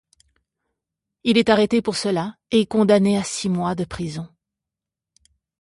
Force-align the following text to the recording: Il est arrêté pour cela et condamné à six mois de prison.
Il 1.23 1.37
est 1.37 1.49
arrêté 1.49 1.83
pour 1.83 1.95
cela 1.95 2.33
et 2.49 2.65
condamné 2.65 3.19
à 3.19 3.23
six 3.23 3.49
mois 3.49 3.75
de 3.75 3.83
prison. 3.85 4.27